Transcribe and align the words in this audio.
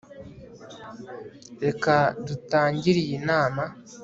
reka 1.63 1.93
dutangire 2.27 2.99
iyi 3.05 3.17
nama 3.29 3.63